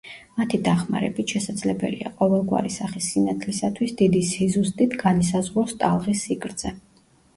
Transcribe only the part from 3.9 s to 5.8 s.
დიდი სიზუსტით განისაზღვროს